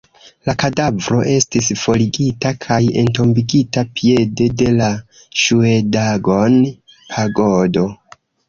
La 0.49 0.53
kadavro 0.61 1.17
estis 1.33 1.67
forigita 1.81 2.53
kaj 2.65 2.79
entombigita 3.03 3.85
piede 3.99 4.49
de 4.63 4.69
la 4.81 4.89
Ŝŭedagon-pagodo. 5.45 7.87